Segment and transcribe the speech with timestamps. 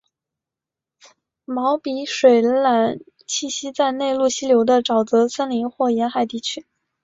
[1.45, 6.65] 毛鼻水獭栖息在内陆溪流的沼泽森林或沿海地区。